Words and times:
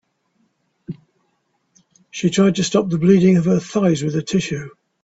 She 2.09 2.31
tried 2.31 2.55
to 2.55 2.63
stop 2.63 2.89
the 2.89 2.97
bleeding 2.97 3.37
of 3.37 3.45
her 3.45 3.59
thighs 3.59 4.01
with 4.03 4.15
a 4.15 4.23
tissue. 4.23 4.69